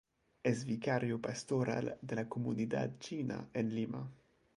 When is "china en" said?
2.97-3.75